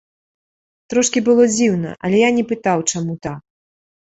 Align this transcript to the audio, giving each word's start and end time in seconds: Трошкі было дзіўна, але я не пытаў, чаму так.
Трошкі 0.93 1.19
было 1.27 1.43
дзіўна, 1.55 1.89
але 2.09 2.17
я 2.27 2.35
не 2.39 2.43
пытаў, 2.53 2.77
чаму 2.95 3.13
так. 3.29 3.39